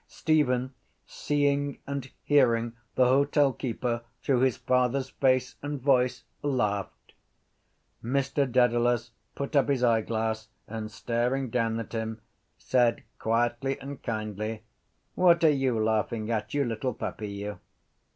[0.07, 0.73] Stephen,
[1.05, 7.13] seeing and hearing the hotel keeper through his father’s face and voice, laughed.
[8.03, 12.19] Mr Dedalus put up his eyeglass and, staring down at him,
[12.57, 14.63] said quietly and kindly:
[15.13, 17.59] —What are you laughing at, you little puppy, you?